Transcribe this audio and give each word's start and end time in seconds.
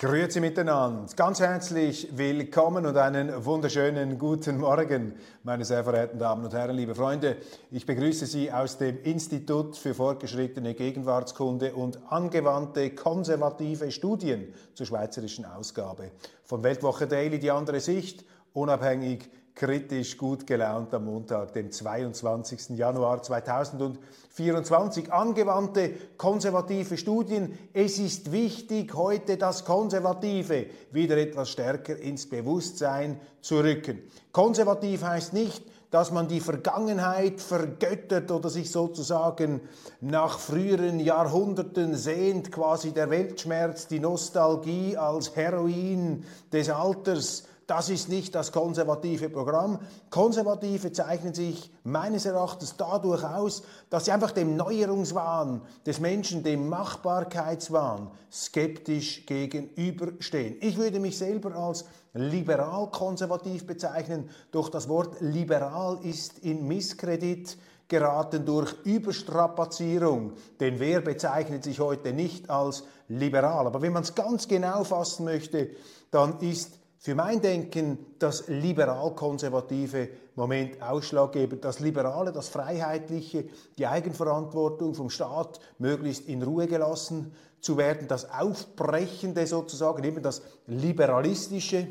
Grüezi 0.00 0.40
miteinander. 0.40 1.12
Ganz 1.14 1.40
herzlich 1.40 2.08
willkommen 2.16 2.86
und 2.86 2.96
einen 2.96 3.44
wunderschönen 3.44 4.16
guten 4.16 4.56
Morgen, 4.56 5.12
meine 5.42 5.66
sehr 5.66 5.84
verehrten 5.84 6.18
Damen 6.18 6.42
und 6.42 6.54
Herren, 6.54 6.74
liebe 6.74 6.94
Freunde. 6.94 7.36
Ich 7.70 7.84
begrüße 7.84 8.24
Sie 8.24 8.50
aus 8.50 8.78
dem 8.78 9.02
Institut 9.02 9.76
für 9.76 9.92
fortgeschrittene 9.92 10.72
Gegenwartskunde 10.72 11.74
und 11.74 11.98
angewandte 12.10 12.94
konservative 12.94 13.90
Studien 13.90 14.54
zur 14.72 14.86
schweizerischen 14.86 15.44
Ausgabe 15.44 16.12
von 16.44 16.62
Weltwoche 16.62 17.06
Daily, 17.06 17.38
die 17.38 17.50
andere 17.50 17.80
Sicht, 17.80 18.24
unabhängig 18.54 19.28
kritisch 19.54 20.16
gut 20.16 20.46
gelaunt 20.46 20.94
am 20.94 21.04
Montag, 21.04 21.52
dem 21.52 21.70
22. 21.70 22.70
Januar 22.70 23.22
2024. 23.22 25.12
Angewandte 25.12 25.92
konservative 26.16 26.96
Studien. 26.96 27.58
Es 27.72 27.98
ist 27.98 28.32
wichtig, 28.32 28.94
heute 28.94 29.36
das 29.36 29.64
Konservative 29.64 30.66
wieder 30.92 31.16
etwas 31.16 31.50
stärker 31.50 31.96
ins 31.96 32.28
Bewusstsein 32.28 33.20
zu 33.40 33.60
rücken. 33.60 33.98
Konservativ 34.32 35.02
heißt 35.02 35.32
nicht, 35.32 35.62
dass 35.90 36.12
man 36.12 36.28
die 36.28 36.40
Vergangenheit 36.40 37.40
vergöttert 37.40 38.30
oder 38.30 38.48
sich 38.48 38.70
sozusagen 38.70 39.60
nach 40.00 40.38
früheren 40.38 41.00
Jahrhunderten 41.00 41.96
sehnt, 41.96 42.52
quasi 42.52 42.92
der 42.92 43.10
Weltschmerz, 43.10 43.88
die 43.88 43.98
Nostalgie 43.98 44.96
als 44.96 45.34
Heroin 45.34 46.24
des 46.52 46.70
Alters 46.70 47.44
das 47.70 47.88
ist 47.88 48.08
nicht 48.08 48.34
das 48.34 48.50
konservative 48.50 49.28
Programm. 49.28 49.78
Konservative 50.10 50.90
zeichnen 50.90 51.34
sich 51.34 51.70
meines 51.84 52.26
Erachtens 52.26 52.76
dadurch 52.76 53.22
aus, 53.22 53.62
dass 53.90 54.06
sie 54.06 54.10
einfach 54.10 54.32
dem 54.32 54.56
Neuerungswahn 54.56 55.62
des 55.86 56.00
Menschen, 56.00 56.42
dem 56.42 56.68
Machbarkeitswahn 56.68 58.10
skeptisch 58.32 59.24
gegenüberstehen. 59.24 60.56
Ich 60.60 60.78
würde 60.78 60.98
mich 60.98 61.16
selber 61.16 61.54
als 61.54 61.84
liberal-konservativ 62.12 63.68
bezeichnen, 63.68 64.28
doch 64.50 64.68
das 64.68 64.88
Wort 64.88 65.20
liberal 65.20 66.00
ist 66.02 66.40
in 66.40 66.66
Misskredit 66.66 67.56
geraten 67.86 68.44
durch 68.44 68.74
Überstrapazierung. 68.82 70.32
Denn 70.58 70.80
wer 70.80 71.02
bezeichnet 71.02 71.62
sich 71.62 71.78
heute 71.78 72.12
nicht 72.12 72.50
als 72.50 72.82
liberal? 73.06 73.68
Aber 73.68 73.80
wenn 73.80 73.92
man 73.92 74.02
es 74.02 74.16
ganz 74.16 74.48
genau 74.48 74.82
fassen 74.82 75.24
möchte, 75.24 75.70
dann 76.10 76.40
ist 76.40 76.79
für 77.02 77.14
mein 77.14 77.40
Denken 77.40 77.98
das 78.18 78.48
liberal-konservative 78.48 80.10
Moment 80.34 80.82
ausschlaggebend. 80.82 81.64
Das 81.64 81.80
Liberale, 81.80 82.30
das 82.30 82.50
Freiheitliche, 82.50 83.46
die 83.78 83.86
Eigenverantwortung 83.86 84.94
vom 84.94 85.08
Staat 85.08 85.60
möglichst 85.78 86.28
in 86.28 86.42
Ruhe 86.42 86.66
gelassen 86.66 87.32
zu 87.62 87.78
werden, 87.78 88.06
das 88.06 88.30
Aufbrechende 88.30 89.46
sozusagen, 89.46 90.04
eben 90.04 90.22
das 90.22 90.42
Liberalistische, 90.66 91.88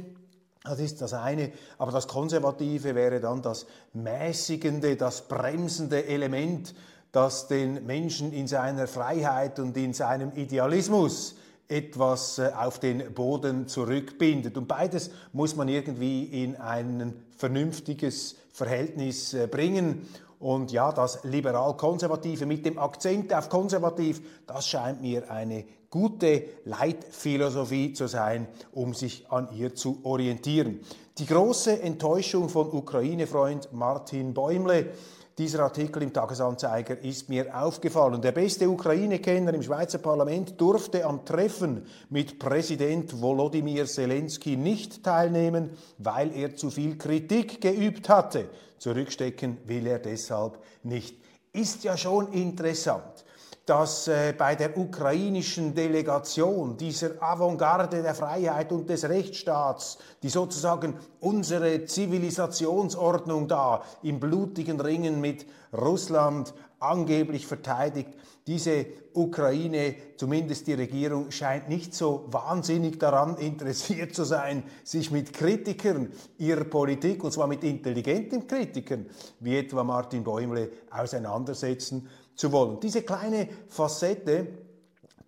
das 0.63 0.79
ist 0.79 1.01
das 1.01 1.13
eine, 1.13 1.53
aber 1.79 1.91
das 1.91 2.07
Konservative 2.07 2.93
wäre 2.93 3.19
dann 3.19 3.41
das 3.41 3.65
mäßigende, 3.93 4.95
das 4.95 5.27
bremsende 5.27 6.05
Element, 6.05 6.75
das 7.11 7.47
den 7.47 7.83
Menschen 7.87 8.31
in 8.31 8.47
seiner 8.47 8.85
Freiheit 8.85 9.57
und 9.57 9.75
in 9.75 9.93
seinem 9.93 10.33
Idealismus 10.33 11.35
etwas 11.69 12.39
äh, 12.39 12.51
auf 12.57 12.79
den 12.79 13.13
Boden 13.13 13.67
zurückbindet. 13.67 14.57
Und 14.57 14.67
beides 14.67 15.11
muss 15.31 15.55
man 15.55 15.69
irgendwie 15.69 16.23
in 16.23 16.55
ein 16.57 17.13
vernünftiges 17.37 18.35
Verhältnis 18.51 19.33
äh, 19.33 19.47
bringen. 19.47 20.07
Und 20.39 20.71
ja, 20.71 20.91
das 20.91 21.23
liberal-konservative 21.23 22.45
mit 22.45 22.65
dem 22.65 22.79
Akzent 22.79 23.33
auf 23.33 23.49
konservativ, 23.49 24.21
das 24.47 24.67
scheint 24.67 25.01
mir 25.01 25.29
eine 25.29 25.65
gute 25.89 26.43
Leitphilosophie 26.65 27.93
zu 27.93 28.07
sein, 28.07 28.47
um 28.71 28.93
sich 28.93 29.29
an 29.29 29.49
ihr 29.55 29.75
zu 29.75 29.99
orientieren. 30.03 30.79
Die 31.17 31.25
große 31.25 31.81
Enttäuschung 31.81 32.47
von 32.47 32.71
Ukraine-Freund 32.71 33.73
Martin 33.73 34.33
Bäumle 34.33 34.91
dieser 35.39 35.63
Artikel 35.63 36.03
im 36.03 36.11
Tagesanzeiger 36.11 36.99
ist 36.99 37.29
mir 37.29 37.57
aufgefallen. 37.57 38.21
Der 38.21 38.33
beste 38.33 38.69
Ukraine-Kenner 38.69 39.53
im 39.53 39.63
Schweizer 39.63 39.97
Parlament 39.97 40.59
durfte 40.59 41.05
am 41.05 41.25
Treffen 41.25 41.85
mit 42.09 42.37
Präsident 42.37 43.19
Volodymyr 43.21 43.85
Zelensky 43.85 44.57
nicht 44.57 45.01
teilnehmen, 45.01 45.71
weil 45.97 46.35
er 46.35 46.55
zu 46.55 46.69
viel 46.69 46.97
Kritik 46.97 47.61
geübt 47.61 48.09
hatte. 48.09 48.49
Zurückstecken 48.77 49.57
will 49.65 49.87
er 49.87 49.99
deshalb 49.99 50.59
nicht. 50.83 51.15
Ist 51.53 51.85
ja 51.85 51.95
schon 51.95 52.31
interessant 52.33 53.23
dass 53.69 54.07
äh, 54.07 54.33
bei 54.35 54.55
der 54.55 54.75
ukrainischen 54.75 55.75
Delegation 55.75 56.75
dieser 56.75 57.21
Avantgarde 57.21 58.01
der 58.01 58.15
Freiheit 58.15 58.71
und 58.71 58.89
des 58.89 59.07
Rechtsstaats, 59.07 59.99
die 60.23 60.29
sozusagen 60.29 60.95
unsere 61.19 61.85
Zivilisationsordnung 61.85 63.47
da 63.47 63.83
im 64.01 64.19
blutigen 64.19 64.81
Ringen 64.81 65.21
mit 65.21 65.45
Russland 65.71 66.51
angeblich 66.79 67.45
verteidigt, 67.45 68.09
diese 68.49 68.87
Ukraine, 69.13 69.93
zumindest 70.17 70.65
die 70.65 70.73
Regierung, 70.73 71.29
scheint 71.29 71.69
nicht 71.69 71.93
so 71.93 72.25
wahnsinnig 72.31 72.97
daran 72.97 73.37
interessiert 73.37 74.15
zu 74.15 74.23
sein, 74.23 74.63
sich 74.83 75.11
mit 75.11 75.33
Kritikern 75.33 76.11
ihrer 76.39 76.63
Politik, 76.63 77.23
und 77.23 77.31
zwar 77.31 77.45
mit 77.45 77.63
intelligenten 77.63 78.47
Kritikern, 78.47 79.05
wie 79.39 79.55
etwa 79.55 79.83
Martin 79.83 80.23
Bäumle, 80.23 80.71
auseinandersetzen 80.89 82.09
zu 82.33 82.51
wollen. 82.51 82.79
Diese 82.79 83.03
kleine 83.03 83.47
Facette 83.67 84.47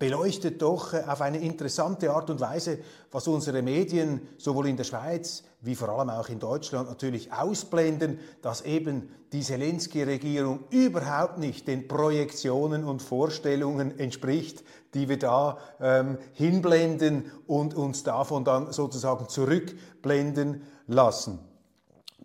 beleuchtet 0.02 0.60
doch 0.60 0.94
äh, 0.94 1.04
auf 1.06 1.20
eine 1.20 1.38
interessante 1.38 2.10
Art 2.10 2.28
und 2.28 2.40
Weise, 2.40 2.80
was 3.12 3.28
unsere 3.28 3.62
Medien 3.62 4.26
sowohl 4.36 4.66
in 4.66 4.76
der 4.76 4.82
Schweiz 4.82 5.44
wie 5.60 5.76
vor 5.76 5.90
allem 5.90 6.10
auch 6.10 6.28
in 6.28 6.40
Deutschland 6.40 6.88
natürlich 6.88 7.32
ausblenden, 7.32 8.18
dass 8.42 8.62
eben 8.62 9.10
die 9.32 9.42
Zelensky-Regierung 9.42 10.64
überhaupt 10.70 11.38
nicht 11.38 11.68
den 11.68 11.86
Projektionen 11.86 12.82
und 12.82 13.00
Vorstellungen 13.00 13.96
entspricht, 13.96 14.64
die 14.92 15.08
wir 15.08 15.20
da 15.20 15.58
ähm, 15.80 16.18
hinblenden 16.32 17.30
und 17.46 17.74
uns 17.74 18.02
davon 18.02 18.44
dann 18.44 18.72
sozusagen 18.72 19.28
zurückblenden 19.28 20.62
lassen. 20.88 21.38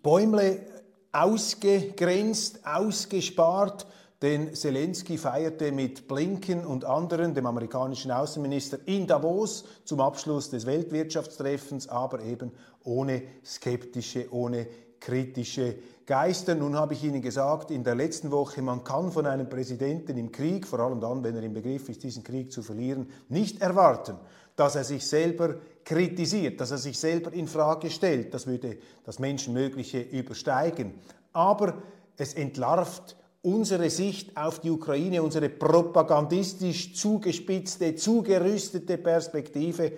Bäumle 0.02 0.66
ausgegrenzt, 1.12 2.66
ausgespart, 2.66 3.86
denn 4.20 4.54
Zelensky 4.54 5.16
feierte 5.16 5.70
mit 5.70 6.08
Blinken 6.08 6.66
und 6.66 6.84
anderen, 6.84 7.34
dem 7.34 7.46
amerikanischen 7.46 8.10
Außenminister, 8.10 8.78
in 8.86 9.06
Davos 9.06 9.64
zum 9.84 10.00
Abschluss 10.00 10.50
des 10.50 10.66
Weltwirtschaftstreffens, 10.66 11.88
aber 11.88 12.22
eben 12.22 12.50
ohne 12.82 13.22
skeptische, 13.44 14.32
ohne 14.32 14.66
kritische 14.98 15.76
Geister. 16.04 16.54
Nun 16.54 16.74
habe 16.74 16.94
ich 16.94 17.04
Ihnen 17.04 17.22
gesagt, 17.22 17.70
in 17.70 17.84
der 17.84 17.94
letzten 17.94 18.30
Woche, 18.32 18.62
man 18.62 18.82
kann 18.82 19.12
von 19.12 19.26
einem 19.26 19.48
Präsidenten 19.48 20.16
im 20.16 20.32
Krieg, 20.32 20.66
vor 20.66 20.80
allem 20.80 21.00
dann, 21.00 21.22
wenn 21.22 21.36
er 21.36 21.42
im 21.42 21.54
Begriff 21.54 21.88
ist, 21.88 22.02
diesen 22.02 22.24
Krieg 22.24 22.50
zu 22.50 22.62
verlieren, 22.62 23.08
nicht 23.28 23.60
erwarten, 23.60 24.16
dass 24.56 24.74
er 24.74 24.84
sich 24.84 25.06
selber 25.06 25.56
kritisiert, 25.84 26.60
dass 26.60 26.72
er 26.72 26.78
sich 26.78 26.98
selber 26.98 27.32
in 27.32 27.46
Frage 27.46 27.90
stellt. 27.90 28.34
Das 28.34 28.48
würde 28.48 28.78
das 29.04 29.20
Menschenmögliche 29.20 30.00
übersteigen. 30.00 30.94
Aber 31.32 31.82
es 32.16 32.34
entlarvt 32.34 33.16
unsere 33.42 33.90
Sicht 33.90 34.36
auf 34.36 34.60
die 34.60 34.70
Ukraine, 34.70 35.22
unsere 35.22 35.48
propagandistisch 35.48 36.94
zugespitzte, 36.94 37.94
zugerüstete 37.94 38.98
Perspektive. 38.98 39.92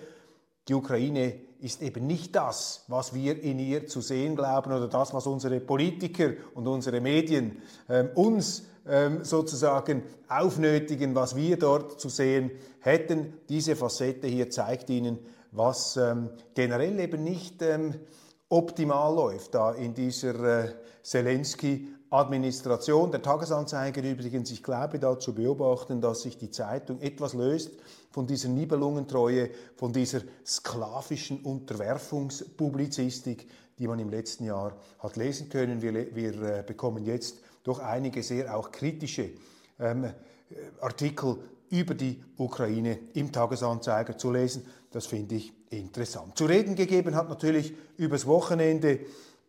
Die 0.67 0.73
Ukraine 0.73 1.41
ist 1.59 1.81
eben 1.81 2.07
nicht 2.07 2.35
das, 2.35 2.85
was 2.87 3.13
wir 3.13 3.41
in 3.41 3.59
ihr 3.59 3.87
zu 3.87 4.01
sehen 4.01 4.35
glauben 4.35 4.71
oder 4.71 4.87
das, 4.87 5.13
was 5.13 5.27
unsere 5.27 5.59
Politiker 5.59 6.31
und 6.53 6.67
unsere 6.67 7.01
Medien 7.01 7.61
ähm, 7.89 8.09
uns 8.15 8.63
ähm, 8.87 9.23
sozusagen 9.23 10.03
aufnötigen, 10.27 11.13
was 11.13 11.35
wir 11.35 11.57
dort 11.57 11.99
zu 11.99 12.09
sehen 12.09 12.51
hätten. 12.79 13.33
Diese 13.47 13.75
Facette 13.75 14.27
hier 14.27 14.49
zeigt 14.49 14.89
Ihnen, 14.89 15.19
was 15.51 15.97
ähm, 15.97 16.29
generell 16.55 16.99
eben 16.99 17.23
nicht 17.23 17.61
ähm, 17.61 17.93
optimal 18.49 19.13
läuft 19.13 19.53
da 19.53 19.71
in 19.73 19.93
dieser 19.93 20.65
äh, 20.65 20.73
Zelensky-Administration. 22.11 23.11
Der 23.11 23.21
Tagesanzeiger 23.21 24.03
übrigens, 24.03 24.51
ich 24.51 24.61
glaube 24.61 24.99
da 24.99 25.17
zu 25.17 25.33
beobachten, 25.33 26.01
dass 26.01 26.23
sich 26.23 26.37
die 26.37 26.51
Zeitung 26.51 26.99
etwas 26.99 27.33
löst 27.33 27.71
von 28.11 28.27
dieser 28.27 28.49
Nibelungentreue, 28.49 29.51
von 29.77 29.93
dieser 29.93 30.19
sklavischen 30.45 31.39
Unterwerfungspublizistik, 31.41 33.47
die 33.79 33.87
man 33.87 33.99
im 33.99 34.09
letzten 34.09 34.43
Jahr 34.45 34.75
hat 34.99 35.15
lesen 35.15 35.47
können. 35.49 35.81
Wir, 35.81 36.13
wir 36.13 36.41
äh, 36.41 36.61
bekommen 36.65 37.05
jetzt 37.05 37.37
doch 37.63 37.79
einige 37.79 38.21
sehr 38.23 38.53
auch 38.55 38.71
kritische 38.71 39.29
ähm, 39.79 40.11
Artikel 40.81 41.37
über 41.69 41.93
die 41.93 42.21
Ukraine 42.37 42.99
im 43.13 43.31
Tagesanzeiger 43.31 44.17
zu 44.17 44.31
lesen. 44.31 44.65
Das 44.91 45.05
finde 45.05 45.35
ich 45.35 45.53
interessant. 45.69 46.37
Zu 46.37 46.43
reden 46.45 46.75
gegeben 46.75 47.15
hat 47.15 47.29
natürlich 47.29 47.73
übers 47.95 48.27
Wochenende 48.27 48.99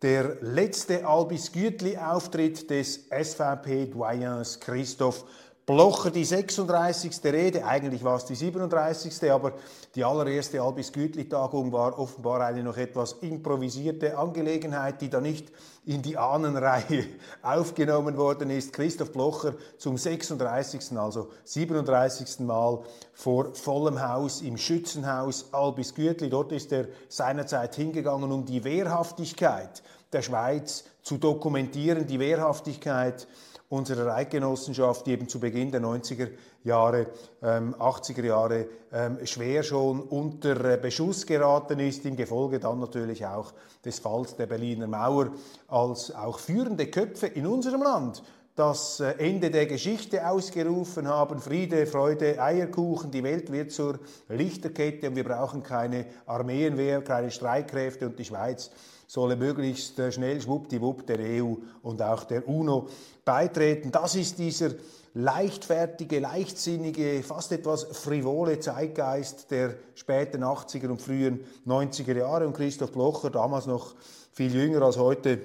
der 0.03 0.37
letzte 0.41 1.07
Albis 1.07 1.53
Gütli-Auftritt 1.53 2.69
des 2.69 3.07
SVP-Doyens 3.09 4.59
Christoph 4.59 5.25
Blocher 5.65 6.11
die 6.11 6.25
36. 6.25 7.21
Rede, 7.23 7.65
eigentlich 7.65 8.03
war 8.03 8.17
es 8.17 8.25
die 8.25 8.35
37. 8.35 9.31
aber 9.31 9.53
die 9.95 10.03
allererste 10.03 10.61
Albis 10.61 10.91
Gütli-Tagung 10.91 11.71
war 11.71 11.97
offenbar 12.01 12.41
eine 12.41 12.65
noch 12.65 12.77
etwas 12.77 13.13
improvisierte 13.21 14.19
Angelegenheit, 14.19 15.01
die 15.01 15.09
da 15.09 15.21
nicht 15.21 15.53
in 15.87 16.03
die 16.03 16.19
Ahnenreihe 16.19 17.05
aufgenommen 17.43 18.17
worden 18.17 18.51
ist. 18.51 18.73
Christoph 18.73 19.13
Blocher 19.13 19.55
zum 19.79 19.97
36., 19.97 20.99
also 20.99 21.31
37. 21.45 22.41
Mal 22.41 22.81
vor 23.13 23.55
vollem 23.55 24.03
Haus 24.03 24.43
im 24.43 24.57
Schützenhaus 24.57 25.53
Albis 25.53 25.95
Gütli. 25.95 26.29
Dort 26.29 26.51
ist 26.51 26.73
er 26.73 26.89
seinerzeit 27.09 27.77
hingegangen, 27.77 28.33
um 28.33 28.45
die 28.45 28.65
Wehrhaftigkeit 28.65 29.85
der 30.13 30.23
Schweiz 30.23 30.85
zu 31.03 31.19
dokumentieren, 31.19 32.09
die 32.09 32.19
Wehrhaftigkeit 32.19 33.29
unserer 33.73 34.15
Eidgenossenschaft, 34.15 35.07
die 35.07 35.13
eben 35.13 35.29
zu 35.29 35.41
Beginn 35.41 35.71
der 35.71 35.81
90er 35.81 36.29
Jahre, 36.63 37.07
ähm, 37.43 37.75
80er 37.75 38.23
Jahre 38.23 38.67
ähm, 38.93 39.19
schwer 39.25 39.63
schon 39.63 40.01
unter 40.01 40.73
äh, 40.73 40.77
Beschuss 40.77 41.25
geraten 41.25 41.81
ist, 41.81 42.05
im 42.05 42.15
Gefolge 42.15 42.61
dann 42.61 42.81
natürlich 42.81 43.25
auch 43.25 43.55
des 43.83 43.99
Falls 43.99 44.37
der 44.37 44.47
Berliner 44.47 44.87
Mauer, 44.87 45.31
als 45.69 46.15
auch 46.15 46.39
führende 46.39 46.89
Köpfe 46.89 47.29
in 47.29 47.47
unserem 47.47 47.83
Land 47.83 48.23
das 48.55 49.01
äh, 49.01 49.13
Ende 49.19 49.51
der 49.51 49.67
Geschichte 49.67 50.29
ausgerufen 50.29 51.09
haben, 51.09 51.41
Friede, 51.41 51.87
Freude, 51.87 52.41
Eierkuchen, 52.43 53.11
die 53.11 53.23
Welt 53.23 53.51
wird 53.51 53.73
zur 53.73 53.99
Lichterkette 54.29 55.09
und 55.09 55.17
wir 55.17 55.25
brauchen 55.25 55.63
keine 55.63 56.07
Armeen 56.27 56.77
mehr, 56.77 57.03
keine 57.03 57.31
Streitkräfte 57.31 58.07
und 58.07 58.19
die 58.19 58.25
Schweiz 58.25 58.71
solle 59.07 59.37
möglichst 59.37 59.99
äh, 59.99 60.13
schnell 60.13 60.41
schwuppdiwupp 60.41 61.07
der 61.07 61.19
EU 61.21 61.55
und 61.83 62.01
auch 62.03 62.25
der 62.25 62.49
UNO 62.49 62.89
beitreten. 63.25 63.91
Das 63.91 64.15
ist 64.15 64.39
dieser 64.39 64.71
leichtfertige, 65.15 66.19
leichtsinnige, 66.19 67.23
fast 67.23 67.53
etwas 67.53 67.85
frivole 67.85 68.59
Zeitgeist 68.61 69.51
der 69.51 69.75
späten 69.95 70.43
80er 70.43 70.89
und 70.89 71.03
frühen 71.03 71.41
90er 71.67 72.17
Jahre. 72.17 72.47
Und 72.47 72.57
Christoph 72.57 72.93
Blocher, 72.93 73.29
damals 73.31 73.67
noch 73.67 73.95
viel 74.33 74.55
jünger 74.55 74.83
als 74.83 74.97
heute, 74.97 75.41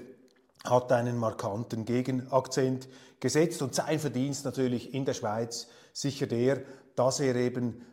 hat 0.69 0.91
einen 0.91 1.17
markanten 1.17 1.85
Gegenakzent 1.85 2.87
gesetzt. 3.19 3.61
Und 3.61 3.75
sein 3.75 3.99
Verdienst 3.99 4.45
natürlich 4.45 4.93
in 4.93 5.05
der 5.05 5.13
Schweiz 5.13 5.67
sicher 5.93 6.27
der, 6.27 6.61
dass 6.95 7.19
er 7.19 7.35
eben 7.35 7.85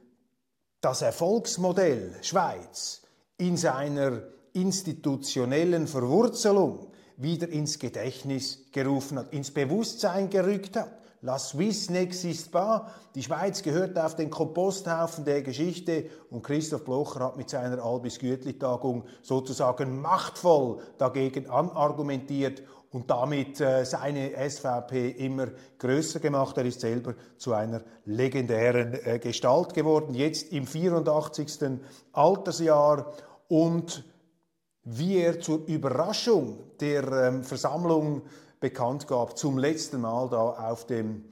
das 0.80 1.02
Erfolgsmodell 1.02 2.16
Schweiz 2.22 3.02
in 3.38 3.56
seiner 3.56 4.22
institutionellen 4.52 5.86
Verwurzelung 5.86 6.92
wieder 7.16 7.48
ins 7.48 7.78
Gedächtnis 7.78 8.70
gerufen 8.72 9.18
hat, 9.18 9.32
ins 9.32 9.50
Bewusstsein 9.50 10.30
gerückt 10.30 10.76
hat. 10.76 11.03
La 11.24 11.38
Suisse 11.38 11.90
n'existe 11.90 12.50
pas. 12.50 12.84
Die 13.14 13.22
Schweiz 13.22 13.62
gehört 13.62 13.98
auf 13.98 14.14
den 14.14 14.28
Komposthaufen 14.28 15.24
der 15.24 15.40
Geschichte 15.40 16.04
und 16.28 16.42
Christoph 16.42 16.84
Blocher 16.84 17.20
hat 17.20 17.38
mit 17.38 17.48
seiner 17.48 17.82
Albis 17.82 18.18
Gütli-Tagung 18.18 19.04
sozusagen 19.22 20.02
machtvoll 20.02 20.82
dagegen 20.98 21.48
anargumentiert 21.48 22.62
und 22.90 23.08
damit 23.08 23.58
äh, 23.62 23.86
seine 23.86 24.32
SVP 24.36 25.12
immer 25.12 25.46
größer 25.78 26.20
gemacht. 26.20 26.58
Er 26.58 26.66
ist 26.66 26.82
selber 26.82 27.14
zu 27.38 27.54
einer 27.54 27.80
legendären 28.04 28.92
äh, 28.92 29.18
Gestalt 29.18 29.72
geworden, 29.72 30.12
jetzt 30.12 30.52
im 30.52 30.66
84. 30.66 31.80
Altersjahr 32.12 33.14
und 33.48 34.04
wie 34.82 35.16
er 35.16 35.40
zur 35.40 35.66
Überraschung 35.68 36.58
der 36.80 37.10
ähm, 37.10 37.44
Versammlung 37.44 38.24
bekannt 38.64 39.06
gab, 39.06 39.36
zum 39.36 39.58
letzten 39.58 40.00
Mal 40.00 40.26
da 40.30 40.70
auf 40.70 40.86
dem 40.86 41.22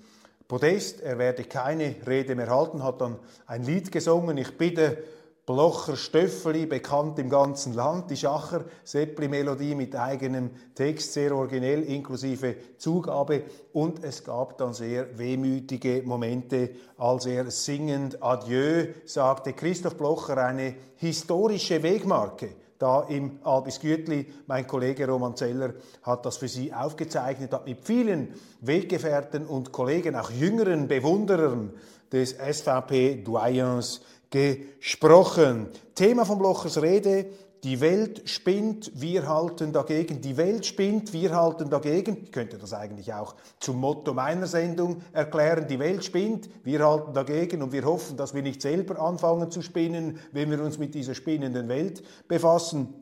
Podest. 0.49 1.01
Er 1.01 1.17
werde 1.17 1.45
keine 1.45 1.97
Rede 2.07 2.35
mehr 2.35 2.51
halten, 2.51 2.83
hat 2.83 3.01
dann 3.01 3.17
ein 3.47 3.63
Lied 3.63 3.91
gesungen. 3.91 4.37
Ich 4.37 4.59
bitte 4.59 4.99
Blocher 5.47 5.97
Stöffeli, 5.97 6.67
bekannt 6.67 7.19
im 7.19 7.31
ganzen 7.31 7.73
Land, 7.73 8.11
die 8.11 8.19
Schacher 8.19 8.67
Seppli-Melodie 8.85 9.75
mit 9.75 9.97
eigenem 9.97 10.51
Text, 10.75 11.15
sehr 11.15 11.35
originell, 11.35 11.85
inklusive 11.85 12.55
Zugabe. 12.77 13.45
Und 13.73 14.05
es 14.05 14.23
gab 14.25 14.59
dann 14.59 14.75
sehr 14.75 15.17
wehmütige 15.17 16.03
Momente, 16.05 16.73
als 16.99 17.25
er 17.25 17.51
singend 17.51 18.23
Adieu 18.23 18.89
sagte. 19.07 19.55
Christoph 19.55 19.97
Blocher, 19.97 20.37
eine 20.37 20.75
historische 20.97 21.83
Wegmarke 21.83 22.51
da 22.83 23.03
im 23.03 23.39
Albis 23.45 23.79
Gütli. 23.79 24.27
Mein 24.49 24.67
Kollege 24.67 25.07
Roman 25.07 25.37
Zeller 25.37 25.75
hat 26.03 26.27
das 26.27 26.39
für 26.39 26.49
Sie 26.49 26.75
aufgezeichnet, 26.75 27.53
hat 27.53 27.67
mit 27.67 27.79
vielen 27.85 28.35
Weggefährten 28.61 29.47
und 29.47 29.71
Kollegen, 29.71 30.17
auch 30.17 30.31
jüngeren 30.31 30.89
Bewunderern 30.89 31.71
des 32.11 32.33
SVP-Doyens 32.33 34.01
gesprochen. 34.31 35.69
Thema 35.95 36.25
von 36.25 36.39
Blochers 36.39 36.83
Rede, 36.83 37.27
die 37.65 37.81
Welt 37.81 38.29
spinnt, 38.29 38.91
wir 38.95 39.29
halten 39.29 39.73
dagegen. 39.73 40.21
Die 40.21 40.37
Welt 40.37 40.67
spinnt, 40.67 41.13
wir 41.13 41.37
halten 41.37 41.71
dagegen. 41.71 42.19
Ich 42.25 42.33
könnte 42.33 42.59
das 42.59 42.75
eigentlich 42.75 43.15
auch 43.15 43.37
zum 43.61 43.79
Motto 43.79 44.15
meiner 44.15 44.49
Sendung 44.49 45.03
erklären. 45.13 45.69
Die 45.69 45.79
Welt 45.79 46.05
spinnt, 46.05 46.49
wir 46.65 46.85
halten 46.85 47.15
dagegen 47.15 47.63
und 47.63 47.73
wir 47.73 47.85
hoffen, 47.85 48.17
dass 48.17 48.35
wir 48.35 48.43
nicht 48.43 48.63
selber 48.63 49.01
anfangen 49.01 49.53
zu 49.53 49.63
spinnen, 49.63 50.19
wenn 50.33 50.51
wir 50.51 50.61
uns 50.61 50.79
mit 50.79 50.93
dieser 50.95 51.15
spinnenden 51.15 51.69
Welt 51.69 52.03
befassen. 52.27 52.95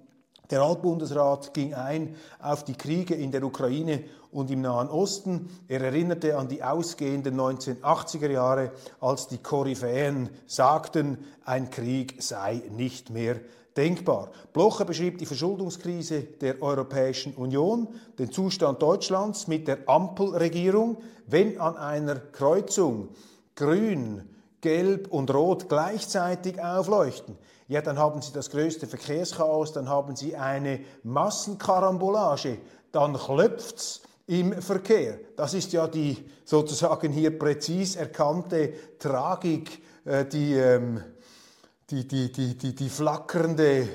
Der 0.50 0.60
Altbundesrat 0.60 1.54
ging 1.54 1.72
ein 1.74 2.16
auf 2.40 2.64
die 2.64 2.74
Kriege 2.74 3.14
in 3.14 3.30
der 3.30 3.44
Ukraine 3.44 4.04
und 4.32 4.50
im 4.50 4.60
Nahen 4.62 4.88
Osten. 4.88 5.48
Er 5.68 5.80
erinnerte 5.80 6.36
an 6.36 6.48
die 6.48 6.62
ausgehenden 6.62 7.38
1980er 7.38 8.30
Jahre, 8.30 8.72
als 9.00 9.28
die 9.28 9.38
Koryphäen 9.38 10.30
sagten, 10.46 11.18
ein 11.44 11.70
Krieg 11.70 12.22
sei 12.22 12.62
nicht 12.70 13.10
mehr 13.10 13.36
denkbar. 13.76 14.30
Blocher 14.52 14.84
beschrieb 14.84 15.18
die 15.18 15.26
Verschuldungskrise 15.26 16.22
der 16.22 16.62
Europäischen 16.62 17.34
Union, 17.34 17.88
den 18.18 18.32
Zustand 18.32 18.82
Deutschlands 18.82 19.46
mit 19.46 19.68
der 19.68 19.88
Ampelregierung, 19.88 20.98
wenn 21.26 21.60
an 21.60 21.76
einer 21.76 22.16
Kreuzung 22.16 23.08
grün, 23.54 24.28
gelb 24.60 25.12
und 25.12 25.32
rot 25.32 25.68
gleichzeitig 25.68 26.62
aufleuchten. 26.62 27.38
Ja, 27.68 27.80
dann 27.80 27.98
haben 27.98 28.20
Sie 28.20 28.32
das 28.32 28.50
größte 28.50 28.86
Verkehrschaos, 28.86 29.72
dann 29.72 29.88
haben 29.88 30.16
Sie 30.16 30.36
eine 30.36 30.80
Massenkarambolage, 31.04 32.58
dann 32.90 33.14
klopft's 33.14 34.02
im 34.30 34.52
Verkehr. 34.62 35.18
Das 35.36 35.54
ist 35.54 35.72
ja 35.72 35.86
die 35.88 36.16
sozusagen 36.44 37.12
hier 37.12 37.36
präzis 37.38 37.96
erkannte 37.96 38.72
Tragik, 38.98 39.82
äh, 40.04 40.24
die 40.24 40.54
ähm, 40.54 41.02
die, 41.90 42.06
die, 42.06 42.30
die, 42.30 42.56
die, 42.56 42.74
die 42.74 42.88
flackernde 42.88 43.88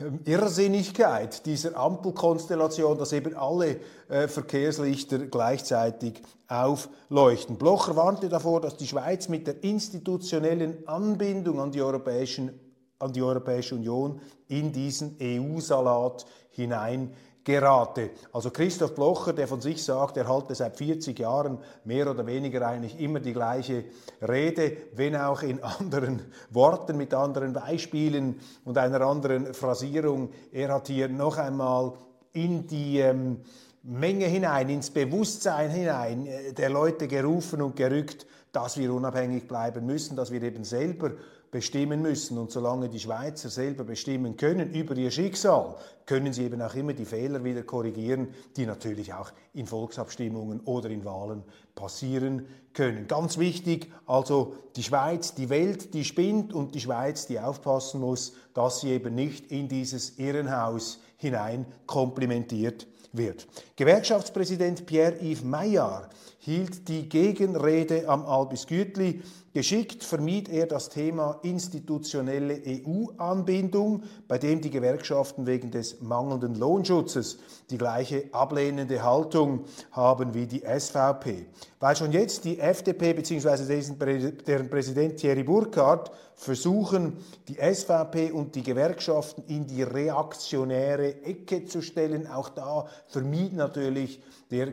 ähm, 0.00 0.20
Irrsinnigkeit 0.24 1.46
dieser 1.46 1.76
Ampelkonstellation, 1.76 2.98
dass 2.98 3.12
eben 3.12 3.34
alle 3.34 3.80
äh, 4.08 4.28
Verkehrslichter 4.28 5.18
gleichzeitig 5.18 6.22
aufleuchten. 6.48 7.56
Blocher 7.56 7.96
warnte 7.96 8.28
davor, 8.28 8.60
dass 8.60 8.76
die 8.76 8.86
Schweiz 8.86 9.28
mit 9.28 9.46
der 9.46 9.64
institutionellen 9.64 10.86
Anbindung 10.86 11.60
an 11.60 11.72
die, 11.72 11.80
Europäischen, 11.80 12.60
an 12.98 13.12
die 13.12 13.22
Europäische 13.22 13.76
Union 13.76 14.20
in 14.48 14.72
diesen 14.72 15.16
EU-Salat 15.20 16.26
hinein 16.50 17.14
gerate. 17.44 18.10
Also 18.32 18.50
Christoph 18.50 18.94
Blocher, 18.94 19.32
der 19.32 19.48
von 19.48 19.60
sich 19.60 19.82
sagt, 19.82 20.16
er 20.16 20.28
halte 20.28 20.54
seit 20.54 20.76
40 20.76 21.18
Jahren 21.18 21.58
mehr 21.84 22.10
oder 22.10 22.26
weniger 22.26 22.66
eigentlich 22.66 23.00
immer 23.00 23.20
die 23.20 23.32
gleiche 23.32 23.84
Rede, 24.20 24.76
wenn 24.94 25.16
auch 25.16 25.42
in 25.42 25.62
anderen 25.62 26.22
Worten, 26.50 26.96
mit 26.96 27.14
anderen 27.14 27.52
Beispielen 27.52 28.40
und 28.64 28.78
einer 28.78 29.00
anderen 29.00 29.54
Phrasierung. 29.54 30.30
Er 30.52 30.72
hat 30.72 30.88
hier 30.88 31.08
noch 31.08 31.38
einmal 31.38 31.94
in 32.32 32.66
die 32.66 32.98
ähm, 32.98 33.40
Menge 33.82 34.26
hinein, 34.26 34.68
ins 34.68 34.90
Bewusstsein 34.90 35.70
hinein 35.70 36.26
äh, 36.26 36.52
der 36.52 36.70
Leute 36.70 37.08
gerufen 37.08 37.60
und 37.62 37.76
gerückt, 37.76 38.26
dass 38.52 38.76
wir 38.76 38.92
unabhängig 38.92 39.48
bleiben 39.48 39.86
müssen, 39.86 40.14
dass 40.14 40.30
wir 40.30 40.42
eben 40.42 40.62
selber 40.62 41.12
bestimmen 41.52 42.02
müssen. 42.02 42.38
Und 42.38 42.50
solange 42.50 42.88
die 42.88 42.98
Schweizer 42.98 43.48
selber 43.48 43.84
bestimmen 43.84 44.36
können 44.36 44.72
über 44.72 44.96
ihr 44.96 45.12
Schicksal, 45.12 45.76
können 46.06 46.32
sie 46.32 46.44
eben 46.44 46.60
auch 46.60 46.74
immer 46.74 46.94
die 46.94 47.04
Fehler 47.04 47.44
wieder 47.44 47.62
korrigieren, 47.62 48.34
die 48.56 48.66
natürlich 48.66 49.12
auch 49.12 49.30
in 49.54 49.66
Volksabstimmungen 49.66 50.60
oder 50.60 50.90
in 50.90 51.04
Wahlen 51.04 51.44
passieren 51.76 52.46
können. 52.72 53.06
Ganz 53.06 53.38
wichtig, 53.38 53.92
also 54.06 54.56
die 54.74 54.82
Schweiz, 54.82 55.34
die 55.34 55.50
Welt, 55.50 55.94
die 55.94 56.04
spinnt 56.04 56.52
und 56.52 56.74
die 56.74 56.80
Schweiz, 56.80 57.26
die 57.26 57.38
aufpassen 57.38 58.00
muss, 58.00 58.32
dass 58.54 58.80
sie 58.80 58.88
eben 58.88 59.14
nicht 59.14 59.52
in 59.52 59.68
dieses 59.68 60.18
Irrenhaus 60.18 61.00
hinein 61.18 61.66
komplimentiert 61.86 62.88
wird. 63.12 63.46
Gewerkschaftspräsident 63.76 64.86
Pierre-Yves 64.86 65.44
Maillard 65.44 66.08
hielt 66.38 66.88
die 66.88 67.08
Gegenrede 67.08 68.08
am 68.08 68.24
Albis 68.24 68.66
Gütli. 68.66 69.22
Geschickt 69.54 70.02
vermied 70.02 70.48
er 70.48 70.66
das 70.66 70.88
Thema 70.88 71.38
institutionelle 71.42 72.62
EU-Anbindung, 72.66 74.02
bei 74.26 74.38
dem 74.38 74.62
die 74.62 74.70
Gewerkschaften 74.70 75.44
wegen 75.44 75.70
des 75.70 76.00
mangelnden 76.00 76.54
Lohnschutzes 76.54 77.36
die 77.68 77.76
gleiche 77.76 78.24
ablehnende 78.32 79.02
Haltung 79.02 79.66
haben 79.90 80.32
wie 80.32 80.46
die 80.46 80.62
SVP. 80.62 81.44
Weil 81.80 81.96
schon 81.96 82.12
jetzt 82.12 82.46
die 82.46 82.60
FDP 82.60 83.12
bzw. 83.12 84.32
deren 84.46 84.70
Präsident 84.70 85.18
Thierry 85.18 85.42
Burkhardt 85.42 86.12
versuchen, 86.34 87.18
die 87.48 87.56
SVP 87.56 88.32
und 88.32 88.54
die 88.54 88.62
Gewerkschaften 88.62 89.44
in 89.48 89.66
die 89.66 89.82
reaktionäre 89.82 91.24
Ecke 91.24 91.66
zu 91.66 91.82
stellen, 91.82 92.26
auch 92.26 92.48
da 92.48 92.86
vermied 93.06 93.52
natürlich 93.52 94.22
der 94.50 94.72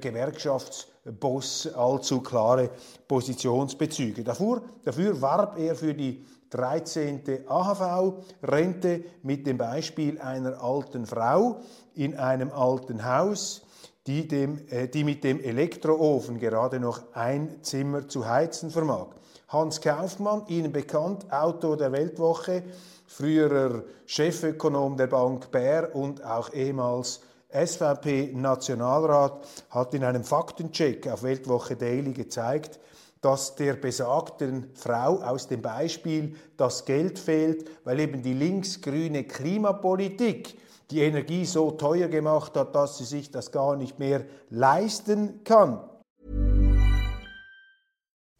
Gewerkschaftsboss 1.09 1.73
allzu 1.73 2.21
klare 2.21 2.69
Positionsbezüge. 3.07 4.23
Dafür, 4.23 4.61
dafür 4.83 5.21
warb 5.21 5.57
er 5.57 5.75
für 5.75 5.93
die 5.93 6.23
13. 6.51 7.47
AHV-Rente 7.47 9.03
mit 9.23 9.45
dem 9.45 9.57
Beispiel 9.57 10.19
einer 10.19 10.61
alten 10.61 11.05
Frau 11.05 11.59
in 11.95 12.15
einem 12.15 12.51
alten 12.51 13.05
Haus, 13.05 13.61
die, 14.07 14.27
dem, 14.27 14.67
äh, 14.69 14.87
die 14.87 15.03
mit 15.03 15.23
dem 15.23 15.39
Elektroofen 15.39 16.39
gerade 16.39 16.79
noch 16.79 17.13
ein 17.13 17.61
Zimmer 17.61 18.07
zu 18.07 18.27
heizen 18.27 18.71
vermag. 18.71 19.07
Hans 19.49 19.81
Kaufmann, 19.81 20.43
Ihnen 20.47 20.71
bekannt, 20.71 21.31
Autor 21.31 21.77
der 21.77 21.91
Weltwoche, 21.91 22.63
früherer 23.05 23.83
Chefökonom 24.05 24.97
der 24.97 25.07
Bank 25.07 25.51
Bär 25.51 25.95
und 25.95 26.23
auch 26.23 26.53
ehemals 26.53 27.21
SVP-Nationalrat 27.51 29.45
hat 29.71 29.93
in 29.93 30.03
einem 30.03 30.23
Faktencheck 30.23 31.07
auf 31.07 31.23
Weltwoche 31.23 31.75
Daily 31.75 32.13
gezeigt, 32.13 32.79
dass 33.21 33.55
der 33.55 33.73
besagten 33.73 34.69
Frau 34.75 35.21
aus 35.21 35.47
dem 35.47 35.61
Beispiel 35.61 36.35
das 36.57 36.85
Geld 36.85 37.19
fehlt, 37.19 37.69
weil 37.83 37.99
eben 37.99 38.21
die 38.21 38.33
linksgrüne 38.33 39.23
Klimapolitik 39.25 40.57
die 40.91 41.01
Energie 41.01 41.45
so 41.45 41.71
teuer 41.71 42.07
gemacht 42.07 42.55
hat, 42.55 42.75
dass 42.75 42.97
sie 42.97 43.05
sich 43.05 43.31
das 43.31 43.51
gar 43.51 43.75
nicht 43.75 43.99
mehr 43.99 44.25
leisten 44.49 45.43
kann. 45.43 45.79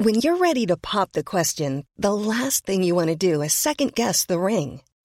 When 0.02 0.16
you're 0.16 0.40
ready 0.40 0.66
to 0.66 0.78
pop 0.78 1.10
the 1.14 1.24
question, 1.24 1.84
the 1.98 2.14
last 2.14 2.66
thing 2.66 2.84
you 2.84 2.96
want 2.96 3.10
to 3.10 3.18
do 3.18 3.42
is 3.42 3.54
second 3.54 3.96
guess 3.96 4.26
the 4.26 4.38
ring. 4.38 4.80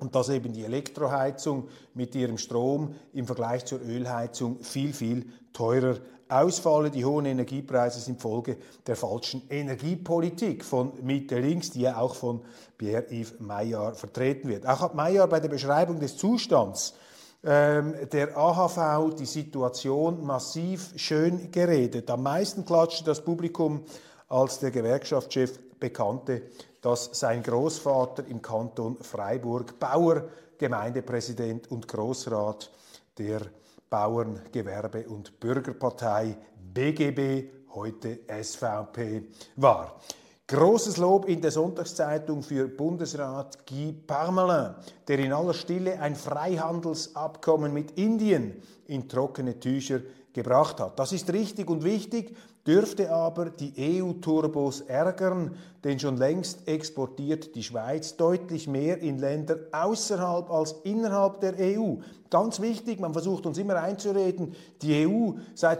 Und 0.00 0.14
dass 0.14 0.28
eben 0.30 0.52
die 0.52 0.64
Elektroheizung 0.64 1.68
mit 1.94 2.14
ihrem 2.14 2.38
Strom 2.38 2.94
im 3.12 3.26
Vergleich 3.26 3.64
zur 3.66 3.80
Ölheizung 3.80 4.60
viel, 4.60 4.92
viel 4.92 5.26
teurer 5.52 5.98
ausfalle. 6.30 6.90
Die 6.90 7.04
hohen 7.04 7.26
Energiepreise 7.26 8.00
sind 8.00 8.20
Folge 8.20 8.56
der 8.86 8.96
falschen 8.96 9.42
Energiepolitik 9.50 10.64
von 10.64 10.92
Mitte 11.02 11.38
links, 11.38 11.70
die 11.70 11.82
ja 11.82 11.98
auch 11.98 12.14
von 12.14 12.42
Pierre-Yves 12.78 13.40
Maillard 13.40 13.96
vertreten 13.96 14.48
wird. 14.48 14.66
Auch 14.66 14.80
hat 14.80 14.94
Maillard 14.94 15.30
bei 15.30 15.40
der 15.40 15.48
Beschreibung 15.48 16.00
des 16.00 16.16
Zustands 16.16 16.94
ähm, 17.42 17.94
der 18.12 18.36
AHV 18.36 19.14
die 19.14 19.26
Situation 19.26 20.24
massiv 20.24 20.92
schön 20.96 21.50
geredet. 21.50 22.10
Am 22.10 22.22
meisten 22.22 22.64
klatschte 22.64 23.04
das 23.04 23.24
Publikum, 23.24 23.84
als 24.28 24.60
der 24.60 24.70
Gewerkschaftschef 24.70 25.58
bekannte, 25.80 26.42
dass 26.80 27.10
sein 27.12 27.42
Großvater 27.42 28.26
im 28.26 28.40
Kanton 28.40 28.96
Freiburg 29.00 29.78
Bauer, 29.78 30.24
Gemeindepräsident 30.58 31.70
und 31.70 31.86
Großrat 31.88 32.70
der 33.18 33.40
Bauern, 33.88 34.40
Gewerbe 34.52 35.08
und 35.08 35.40
Bürgerpartei 35.40 36.36
BGB, 36.72 37.50
heute 37.74 38.20
SVP, 38.28 39.24
war. 39.56 40.00
Großes 40.46 40.96
Lob 40.96 41.28
in 41.28 41.40
der 41.40 41.52
Sonntagszeitung 41.52 42.42
für 42.42 42.66
Bundesrat 42.66 43.64
Guy 43.66 43.92
Parmelin, 43.92 44.74
der 45.06 45.18
in 45.20 45.32
aller 45.32 45.54
Stille 45.54 46.00
ein 46.00 46.16
Freihandelsabkommen 46.16 47.72
mit 47.72 47.92
Indien 47.92 48.60
in 48.86 49.08
trockene 49.08 49.60
Tücher 49.60 50.00
gebracht 50.32 50.80
hat. 50.80 50.98
Das 50.98 51.12
ist 51.12 51.32
richtig 51.32 51.68
und 51.68 51.84
wichtig, 51.84 52.36
dürfte 52.66 53.10
aber 53.10 53.50
die 53.50 54.02
EU-Turbos 54.02 54.82
ärgern, 54.82 55.56
denn 55.82 55.98
schon 55.98 56.18
längst 56.18 56.68
exportiert 56.68 57.54
die 57.54 57.62
Schweiz 57.62 58.16
deutlich 58.16 58.68
mehr 58.68 58.98
in 58.98 59.18
Länder 59.18 59.56
außerhalb 59.72 60.50
als 60.50 60.72
innerhalb 60.84 61.40
der 61.40 61.54
EU. 61.58 61.96
Ganz 62.28 62.60
wichtig, 62.60 63.00
man 63.00 63.12
versucht 63.12 63.46
uns 63.46 63.58
immer 63.58 63.76
einzureden, 63.76 64.54
die 64.82 65.06
EU 65.06 65.32
sei, 65.54 65.76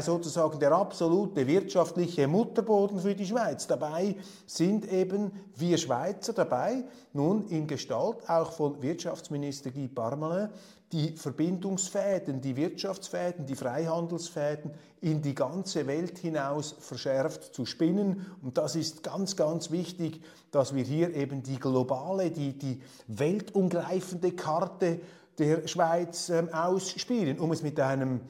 sozusagen 0.00 0.58
der 0.58 0.72
absolute 0.72 1.46
wirtschaftliche 1.46 2.26
Mutterboden 2.26 2.98
für 2.98 3.14
die 3.14 3.26
Schweiz. 3.26 3.66
Dabei 3.66 4.16
sind 4.46 4.90
eben 4.90 5.30
wir 5.54 5.78
Schweizer 5.78 6.32
dabei, 6.32 6.84
nun 7.12 7.46
in 7.48 7.66
Gestalt 7.66 8.28
auch 8.28 8.50
von 8.52 8.82
Wirtschaftsminister 8.82 9.70
Guy 9.70 9.88
Parmelin, 9.88 10.48
die 10.92 11.16
Verbindungsfäden, 11.16 12.40
die 12.40 12.56
Wirtschaftsfäden, 12.56 13.46
die 13.46 13.56
Freihandelsfäden 13.56 14.70
in 15.00 15.20
die 15.20 15.34
ganze 15.34 15.86
Welt 15.86 16.18
hinaus 16.18 16.74
verschärft 16.80 17.54
zu 17.54 17.66
spinnen. 17.66 18.26
Und 18.42 18.56
das 18.56 18.74
ist 18.74 19.02
ganz, 19.02 19.36
ganz 19.36 19.70
wichtig, 19.70 20.22
dass 20.50 20.74
wir 20.74 20.84
hier 20.84 21.14
eben 21.14 21.42
die 21.42 21.58
globale, 21.58 22.30
die, 22.30 22.56
die 22.56 22.80
weltumgreifende 23.06 24.32
Karte 24.32 25.00
der 25.38 25.68
Schweiz 25.68 26.30
ähm, 26.30 26.52
ausspielen, 26.52 27.38
um 27.38 27.52
es 27.52 27.62
mit 27.62 27.78
einem 27.78 28.20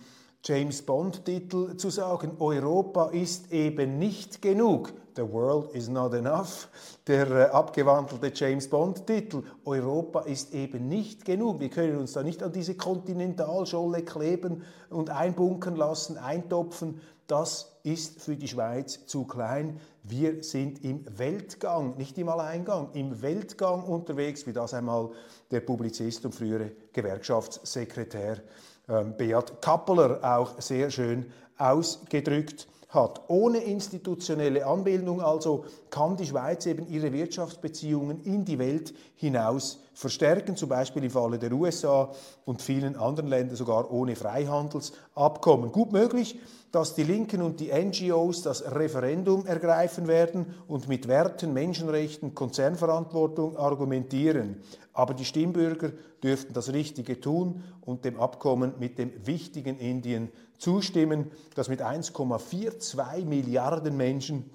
James 0.45 0.83
Bond-Titel 0.83 1.77
zu 1.77 1.91
sagen, 1.91 2.37
Europa 2.39 3.09
ist 3.09 3.53
eben 3.53 3.99
nicht 3.99 4.41
genug. 4.41 4.93
The 5.17 5.23
world 5.23 5.75
is 5.75 5.89
not 5.89 6.15
enough. 6.15 6.69
Der 7.09 7.29
äh, 7.31 7.43
abgewandelte 7.51 8.31
James 8.33 8.69
Bond-Titel. 8.69 9.43
Europa 9.65 10.21
ist 10.21 10.55
eben 10.55 10.89
nicht 10.89 11.25
genug. 11.25 11.59
Wir 11.59 11.71
können 11.71 11.99
uns 11.99 12.13
da 12.13 12.23
nicht 12.23 12.43
an 12.43 12.53
diese 12.53 12.77
Kontinentalscholle 12.77 14.05
kleben 14.05 14.63
und 14.91 15.11
einbunkern 15.11 15.75
lassen, 15.75 16.17
eintopfen. 16.17 17.01
Das 17.27 17.81
ist 17.83 18.23
für 18.23 18.37
die 18.37 18.49
Schweiz 18.49 19.07
zu 19.07 19.25
klein. 19.25 19.81
Wir 20.05 20.43
sind 20.45 20.85
im 20.85 21.05
Weltgang, 21.19 21.97
nicht 21.97 22.17
im 22.17 22.29
Alleingang, 22.29 22.91
im 22.93 23.21
Weltgang 23.21 23.83
unterwegs, 23.83 24.47
wie 24.47 24.53
das 24.53 24.73
einmal 24.73 25.11
der 25.51 25.61
Publizist 25.61 26.25
und 26.25 26.35
frühere 26.35 26.73
Gewerkschaftssekretär 26.93 28.41
Beat 28.89 29.61
Kappeler 29.61 30.19
auch 30.23 30.61
sehr 30.61 30.91
schön 30.91 31.31
ausgedrückt 31.59 32.67
hat. 32.89 33.23
Ohne 33.29 33.59
institutionelle 33.59 34.65
Anbindung 34.65 35.21
also 35.21 35.65
kann 35.91 36.17
die 36.17 36.27
Schweiz 36.27 36.65
eben 36.67 36.89
ihre 36.89 37.13
Wirtschaftsbeziehungen 37.13 38.23
in 38.25 38.45
die 38.45 38.59
Welt 38.59 38.95
hinaus 39.17 39.81
verstärken, 39.93 40.57
zum 40.57 40.71
Beispiel 40.71 41.05
im 41.05 41.11
Falle 41.11 41.39
der 41.39 41.53
USA 41.53 42.11
und 42.47 42.63
vielen 42.63 42.97
anderen 42.97 43.29
Ländern 43.29 43.57
sogar 43.57 43.91
ohne 43.93 44.17
Freihandelsabkommen. 44.17 45.71
Gut 45.71 45.93
möglich, 45.93 46.39
dass 46.73 46.95
die 46.95 47.03
Linken 47.03 47.43
und 47.43 47.61
die 47.61 47.73
NGOs 47.73 48.43
das 48.43 48.75
Referendum 48.75 49.47
ergreifen 49.47 50.07
werden 50.07 50.55
und 50.67 50.89
mit 50.89 51.09
Werten, 51.09 51.53
Menschenrechten, 51.53 52.35
Konzernverantwortung 52.35 53.57
argumentieren. 53.57 54.63
Aber 54.93 55.15
die 55.15 55.25
Stimmbürger 55.25 55.93
dürften 56.23 56.53
das 56.53 56.73
Richtige 56.73 57.21
tun 57.21 57.63
und 57.81 58.05
dem 58.05 58.19
Abkommen 58.19 58.75
mit 58.79 58.99
dem 58.99 59.13
wichtigen 59.27 59.79
Indien 59.79 60.31
zustimmen, 60.59 61.31
das 61.55 61.69
mit 61.69 61.83
1,42 61.83 63.25
Milliarden 63.25 63.97
Menschen 63.97 64.51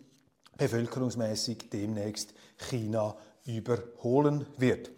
bevölkerungsmäßig 0.57 1.69
demnächst 1.71 2.33
China 2.57 3.15
überholen 3.45 4.45
wird. 4.57 4.91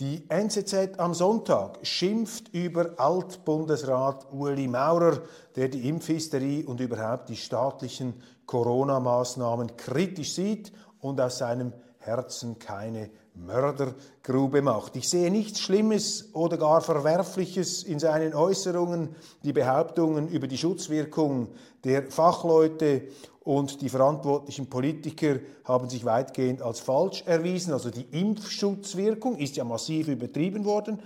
Die 0.00 0.28
NZZ 0.28 0.98
am 0.98 1.14
Sonntag 1.14 1.78
schimpft 1.86 2.52
über 2.52 2.94
Altbundesrat 2.98 4.32
Ueli 4.32 4.66
Maurer, 4.66 5.22
der 5.54 5.68
die 5.68 5.88
Impfhysterie 5.88 6.64
und 6.66 6.80
überhaupt 6.80 7.28
die 7.28 7.36
staatlichen 7.36 8.20
Corona-Maßnahmen 8.46 9.76
kritisch 9.76 10.34
sieht 10.34 10.72
und 11.00 11.20
aus 11.20 11.38
seinem 11.38 11.72
Herzen 11.98 12.58
keine 12.58 13.10
Mördergrube 13.34 14.62
macht. 14.62 14.96
Ich 14.96 15.08
sehe 15.08 15.30
nichts 15.30 15.60
Schlimmes 15.60 16.30
oder 16.32 16.56
gar 16.56 16.80
Verwerfliches 16.80 17.82
in 17.82 17.98
seinen 17.98 18.32
Äußerungen. 18.32 19.16
Die 19.42 19.52
Behauptungen 19.52 20.28
über 20.28 20.46
die 20.46 20.56
Schutzwirkung 20.56 21.48
der 21.82 22.10
Fachleute 22.10 23.08
und 23.42 23.82
die 23.82 23.88
verantwortlichen 23.88 24.70
Politiker 24.70 25.40
haben 25.64 25.90
sich 25.90 26.04
weitgehend 26.04 26.62
als 26.62 26.80
falsch 26.80 27.24
erwiesen. 27.26 27.72
Also 27.72 27.90
die 27.90 28.06
Impfschutzwirkung 28.12 29.36
ist 29.36 29.56
ja 29.56 29.64
massiv 29.64 30.08
übertrieben 30.08 30.64
worden 30.64 31.00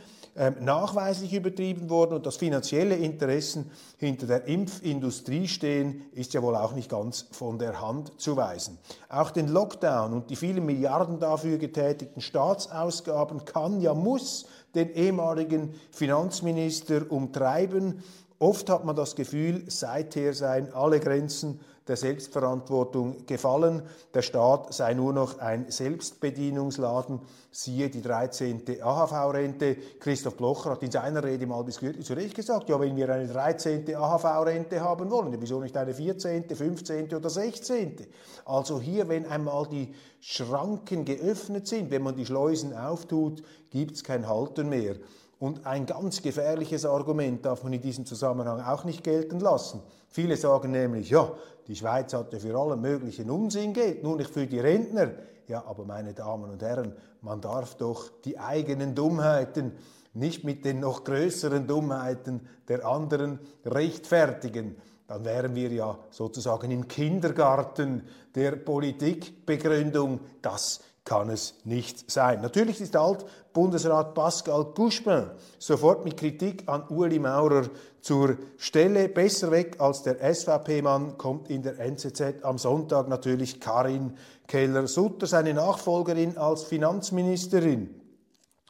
nachweislich 0.60 1.32
übertrieben 1.32 1.90
worden 1.90 2.14
und 2.14 2.26
dass 2.26 2.36
finanzielle 2.36 2.96
Interessen 2.96 3.70
hinter 3.96 4.26
der 4.26 4.46
Impfindustrie 4.46 5.48
stehen, 5.48 6.02
ist 6.12 6.34
ja 6.34 6.42
wohl 6.42 6.56
auch 6.56 6.74
nicht 6.74 6.90
ganz 6.90 7.26
von 7.32 7.58
der 7.58 7.80
Hand 7.80 8.20
zu 8.20 8.36
weisen. 8.36 8.78
Auch 9.08 9.30
den 9.30 9.48
Lockdown 9.48 10.12
und 10.12 10.30
die 10.30 10.36
vielen 10.36 10.64
Milliarden 10.64 11.18
dafür 11.18 11.58
getätigten 11.58 12.20
Staatsausgaben 12.20 13.44
kann 13.44 13.80
ja 13.80 13.94
muss 13.94 14.46
den 14.74 14.90
ehemaligen 14.94 15.74
Finanzminister 15.90 17.10
umtreiben. 17.10 18.02
Oft 18.38 18.70
hat 18.70 18.84
man 18.84 18.94
das 18.94 19.16
Gefühl, 19.16 19.64
seither 19.66 20.32
seien 20.32 20.72
alle 20.72 21.00
Grenzen 21.00 21.60
der 21.88 21.96
Selbstverantwortung 21.96 23.26
gefallen. 23.26 23.82
Der 24.14 24.22
Staat 24.22 24.72
sei 24.74 24.94
nur 24.94 25.12
noch 25.12 25.38
ein 25.38 25.70
Selbstbedienungsladen. 25.70 27.20
Siehe 27.50 27.88
die 27.88 28.02
13. 28.02 28.62
AHV-Rente. 28.82 29.76
Christoph 29.98 30.36
Blocher 30.36 30.70
hat 30.70 30.82
in 30.82 30.90
seiner 30.90 31.24
Rede 31.24 31.46
mal 31.46 31.64
bis 31.64 31.76
zu 31.76 32.12
Recht 32.14 32.34
gesagt, 32.34 32.68
ja, 32.68 32.78
wenn 32.78 32.94
wir 32.94 33.08
eine 33.08 33.26
13. 33.26 33.94
AHV-Rente 33.94 34.80
haben 34.80 35.10
wollen, 35.10 35.34
wieso 35.40 35.60
nicht 35.60 35.76
eine 35.76 35.94
14., 35.94 36.48
15. 36.48 37.14
oder 37.14 37.30
16.? 37.30 38.06
Also 38.44 38.80
hier, 38.80 39.08
wenn 39.08 39.26
einmal 39.26 39.66
die 39.66 39.94
Schranken 40.20 41.04
geöffnet 41.04 41.66
sind, 41.66 41.90
wenn 41.90 42.02
man 42.02 42.16
die 42.16 42.26
Schleusen 42.26 42.76
auftut, 42.76 43.42
gibt 43.70 43.92
es 43.92 44.04
kein 44.04 44.28
Halten 44.28 44.68
mehr. 44.68 44.96
Und 45.38 45.66
ein 45.66 45.86
ganz 45.86 46.20
gefährliches 46.20 46.84
Argument 46.84 47.44
darf 47.44 47.62
man 47.62 47.72
in 47.72 47.80
diesem 47.80 48.04
Zusammenhang 48.04 48.60
auch 48.60 48.84
nicht 48.84 49.04
gelten 49.04 49.38
lassen. 49.38 49.80
Viele 50.08 50.36
sagen 50.36 50.72
nämlich, 50.72 51.10
ja, 51.10 51.32
die 51.68 51.76
Schweiz 51.76 52.12
hat 52.12 52.32
ja 52.32 52.38
für 52.38 52.58
allen 52.58 52.80
möglichen 52.80 53.30
Unsinn 53.30 53.72
Geld, 53.72 54.02
nur 54.02 54.16
nicht 54.16 54.30
für 54.30 54.46
die 54.46 54.58
Rentner. 54.58 55.10
Ja, 55.46 55.64
aber 55.66 55.84
meine 55.84 56.12
Damen 56.12 56.50
und 56.50 56.62
Herren, 56.62 56.94
man 57.20 57.40
darf 57.40 57.76
doch 57.76 58.10
die 58.24 58.38
eigenen 58.38 58.94
Dummheiten 58.94 59.72
nicht 60.14 60.44
mit 60.44 60.64
den 60.64 60.80
noch 60.80 61.04
größeren 61.04 61.66
Dummheiten 61.66 62.40
der 62.66 62.84
anderen 62.84 63.38
rechtfertigen. 63.64 64.76
Dann 65.06 65.24
wären 65.24 65.54
wir 65.54 65.70
ja 65.70 65.98
sozusagen 66.10 66.70
im 66.70 66.88
Kindergarten 66.88 68.02
der 68.34 68.52
Politikbegründung. 68.56 70.20
Das 70.42 70.80
kann 71.08 71.30
es 71.30 71.54
nicht 71.64 72.10
sein. 72.10 72.42
Natürlich 72.42 72.82
ist 72.82 72.94
Alt-Bundesrat 72.94 74.12
Pascal 74.12 74.66
Couchepin 74.74 75.30
sofort 75.58 76.04
mit 76.04 76.18
Kritik 76.18 76.64
an 76.66 76.84
Ueli 76.90 77.18
Maurer 77.18 77.70
zur 78.02 78.36
Stelle. 78.58 79.08
Besser 79.08 79.50
weg 79.50 79.76
als 79.80 80.02
der 80.02 80.18
SVP-Mann 80.34 81.16
kommt 81.16 81.48
in 81.48 81.62
der 81.62 81.78
NZZ 81.80 82.42
am 82.44 82.58
Sonntag 82.58 83.08
natürlich 83.08 83.58
Karin 83.58 84.18
Keller-Sutter, 84.48 85.26
seine 85.26 85.54
Nachfolgerin 85.54 86.36
als 86.36 86.64
Finanzministerin. 86.64 87.98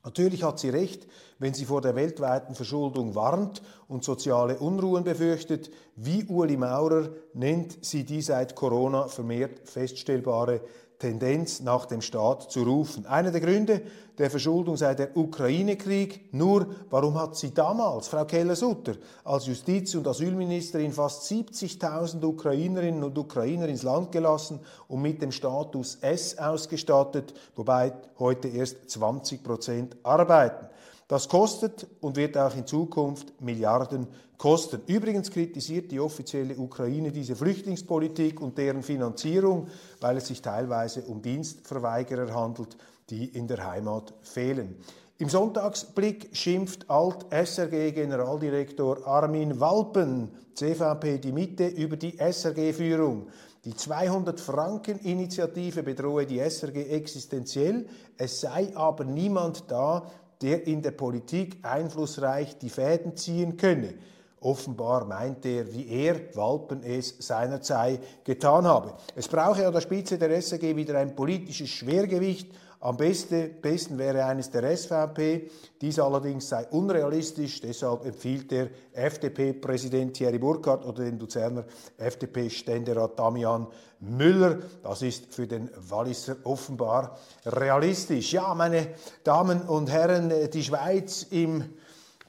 Natürlich 0.05 0.45
hat 0.45 0.61
sie 0.61 0.71
recht, 0.71 1.09
wenn 1.41 1.55
sie 1.55 1.65
vor 1.65 1.81
der 1.81 1.97
weltweiten 1.97 2.55
Verschuldung 2.55 3.17
warnt 3.17 3.63
und 3.89 4.05
soziale 4.05 4.59
Unruhen 4.59 5.03
befürchtet. 5.03 5.71
Wie 5.97 6.25
Ueli 6.29 6.57
Maurer 6.57 7.09
nennt 7.35 7.85
sie 7.85 8.05
die 8.05 8.23
seit 8.23 8.55
Corona 8.55 9.09
vermehrt 9.09 9.69
feststellbare 9.69 10.61
Tendenz 10.99 11.61
nach 11.61 11.87
dem 11.87 12.01
Staat 12.01 12.51
zu 12.51 12.65
rufen. 12.65 13.07
Einer 13.07 13.31
der 13.31 13.41
Gründe 13.41 13.83
der 14.19 14.31
Verschuldung 14.31 14.77
sei 14.77 14.97
der 14.97 15.17
Ukraine-Krieg. 15.17 16.35
Nur, 16.35 16.67
warum 16.91 17.15
hat 17.15 17.37
sie 17.37 17.55
damals, 17.55 18.09
Frau 18.09 18.25
Keller-Sutter, 18.25 18.95
als 19.23 19.47
Justiz- 19.47 19.95
und 19.95 20.09
Asylministerin 20.09 20.93
fast 20.93 21.31
70.000 21.31 22.25
Ukrainerinnen 22.25 23.05
und 23.05 23.17
Ukrainer 23.17 23.69
ins 23.69 23.85
Land 23.85 24.11
gelassen 24.11 24.59
und 24.89 25.01
mit 25.01 25.23
dem 25.23 25.31
Status 25.31 25.99
S 26.01 26.37
ausgestattet, 26.37 27.33
wobei 27.55 27.93
heute 28.19 28.49
erst 28.49 28.91
20 28.91 29.45
Prozent 29.45 29.97
arbeiten? 30.03 30.67
Das 31.09 31.29
kostet 31.29 31.89
und 32.03 32.17
wird 32.17 32.37
auch 32.37 32.55
in 32.55 32.67
Zukunft 32.67 33.41
Milliarden 33.41 34.07
kosten. 34.37 34.83
Übrigens 34.87 35.31
kritisiert 35.31 35.91
die 35.91 36.01
offizielle 36.01 36.55
Ukraine 36.57 37.11
diese 37.11 37.35
Flüchtlingspolitik 37.35 38.43
und 38.43 38.59
deren 38.59 38.83
Finanzierung, 38.83 39.69
weil 40.01 40.19
es 40.19 40.27
sich 40.27 40.43
teilweise 40.43 41.01
um 41.03 41.23
Dienstverweigerer 41.23 42.35
handelt, 42.35 42.77
die 43.09 43.25
in 43.25 43.49
der 43.49 43.67
Heimat 43.67 44.13
fehlen. 44.23 44.77
Im 45.17 45.31
Sonntagsblick 45.31 46.29
schimpft 46.33 46.91
Alt-SRG-Generaldirektor 46.91 49.07
Armin 49.07 49.59
Walpen, 49.59 50.29
CVP 50.55 51.17
Die 51.19 51.33
Mitte, 51.33 51.67
über 51.67 51.97
die 51.97 52.19
SRG-Führung. 52.19 53.29
Die 53.65 53.73
200-Franken-Initiative 53.73 55.83
bedrohe 55.83 56.27
die 56.27 56.39
SRG 56.39 56.91
existenziell, 56.91 57.87
es 58.17 58.41
sei 58.41 58.77
aber 58.77 59.03
niemand 59.05 59.65
da, 59.69 60.09
der 60.43 60.67
in 60.67 60.83
der 60.83 60.93
Politik 60.93 61.59
einflussreich 61.63 62.59
die 62.59 62.71
Fäden 62.71 63.17
ziehen 63.17 63.57
könne. 63.57 63.95
Offenbar 64.41 65.05
meint 65.05 65.45
er, 65.47 65.73
wie 65.73 65.89
er, 65.89 66.35
Walpen, 66.37 66.83
es 66.85 67.17
seinerzeit 67.19 68.25
getan 68.25 68.67
habe. 68.67 68.95
Es 69.17 69.27
brauche 69.27 69.67
an 69.67 69.73
der 69.73 69.81
Spitze 69.81 70.17
der 70.17 70.41
SAG 70.41 70.77
wieder 70.77 70.97
ein 70.99 71.17
politisches 71.17 71.71
Schwergewicht, 71.71 72.49
am 72.81 72.97
beste, 72.97 73.49
besten 73.49 73.99
wäre 73.99 74.25
eines 74.25 74.51
der 74.51 74.77
SVP. 74.77 75.51
Dies 75.81 75.99
allerdings 75.99 76.49
sei 76.49 76.67
unrealistisch. 76.71 77.61
Deshalb 77.61 78.05
empfiehlt 78.05 78.51
der 78.51 78.69
FDP-Präsident 78.93 80.15
Thierry 80.15 80.39
Burkhardt 80.39 80.85
oder 80.85 81.05
den 81.05 81.19
Luzerner 81.19 81.65
FDP-Ständerat 81.97 83.19
Damian 83.19 83.67
Müller. 84.01 84.59
Das 84.83 85.03
ist 85.03 85.35
für 85.35 85.47
den 85.47 85.71
Walliser 85.89 86.37
offenbar 86.45 87.19
realistisch. 87.45 88.33
Ja, 88.33 88.55
meine 88.55 88.95
Damen 89.25 89.63
und 89.63 89.91
Herren, 89.91 90.33
die 90.53 90.63
Schweiz 90.63 91.27
im 91.31 91.65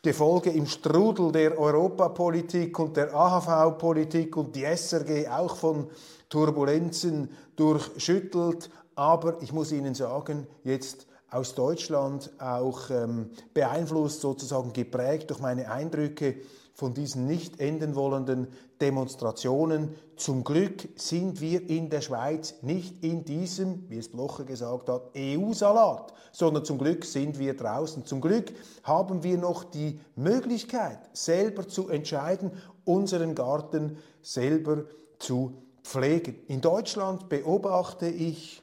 Gefolge 0.02 0.50
im 0.50 0.66
Strudel 0.66 1.32
der 1.32 1.60
Europapolitik 1.60 2.80
und 2.80 2.96
der 2.96 3.14
AHV-Politik 3.14 4.36
und 4.38 4.56
die 4.56 4.64
SRG 4.64 5.28
auch 5.28 5.58
von 5.58 5.90
Turbulenzen 6.30 7.30
durchschüttelt 7.56 8.70
aber 9.00 9.42
ich 9.42 9.54
muss 9.54 9.72
Ihnen 9.72 9.96
sagen, 9.96 10.46
jetzt 10.66 11.08
aus 11.32 11.56
Deutschland 11.56 12.32
auch 12.38 12.90
ähm, 12.90 13.30
beeinflusst, 13.54 14.20
sozusagen 14.20 14.74
geprägt 14.74 15.30
durch 15.30 15.40
meine 15.40 15.72
Eindrücke 15.72 16.36
von 16.74 16.94
diesen 16.94 17.26
nicht 17.26 17.62
enden 17.62 17.96
wollenden 17.96 18.48
Demonstrationen. 18.82 19.96
Zum 20.18 20.44
Glück 20.44 20.90
sind 20.98 21.40
wir 21.40 21.70
in 21.70 21.90
der 21.90 22.02
Schweiz 22.02 22.56
nicht 22.62 23.02
in 23.02 23.24
diesem, 23.24 23.90
wie 23.90 24.00
es 24.00 24.12
Blocher 24.12 24.44
gesagt 24.44 24.90
hat, 24.90 25.12
EU-Salat, 25.16 26.14
sondern 26.34 26.66
zum 26.66 26.78
Glück 26.78 27.06
sind 27.06 27.40
wir 27.40 27.56
draußen. 27.56 28.06
Zum 28.06 28.20
Glück 28.20 28.52
haben 28.84 29.24
wir 29.24 29.38
noch 29.38 29.64
die 29.64 30.02
Möglichkeit, 30.18 31.00
selber 31.14 31.70
zu 31.70 31.88
entscheiden, 31.88 32.52
unseren 32.84 33.34
Garten 33.34 33.98
selber 34.22 34.84
zu 35.20 35.54
pflegen. 35.84 36.36
In 36.48 36.60
Deutschland 36.60 37.30
beobachte 37.30 38.08
ich 38.08 38.62